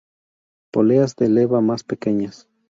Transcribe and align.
Poleas 0.73 1.15
de 1.15 1.29
leva 1.29 1.61
más 1.61 1.83
pequeñas. 1.83 2.49